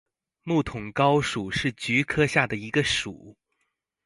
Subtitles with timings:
[0.41, 3.37] 木筒篙属是菊科下的一个属。